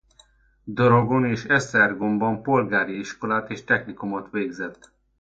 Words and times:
Dorogon 0.65 1.25
és 1.25 1.43
Esztergomban 1.45 2.41
polgári 2.41 2.97
iskolát 2.99 3.49
és 3.49 3.63
technikumot 3.63 4.31
végzett. 4.31 4.91